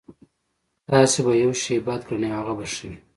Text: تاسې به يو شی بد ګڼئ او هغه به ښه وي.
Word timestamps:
تاسې 0.87 1.19
به 1.25 1.33
يو 1.43 1.51
شی 1.61 1.75
بد 1.87 2.01
ګڼئ 2.07 2.29
او 2.37 2.39
هغه 2.39 2.53
به 2.57 2.65
ښه 2.73 2.83
وي. 2.89 2.95